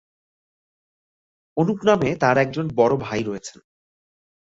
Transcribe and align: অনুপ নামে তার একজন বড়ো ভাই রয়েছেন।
অনুপ 1.57 1.79
নামে 1.83 2.09
তার 2.15 2.35
একজন 2.37 2.65
বড়ো 2.75 2.95
ভাই 2.97 3.21
রয়েছেন। 3.23 3.57